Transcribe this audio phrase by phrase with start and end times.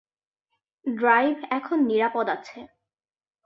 [0.85, 2.59] Drive এখন নিরাপদ আছে।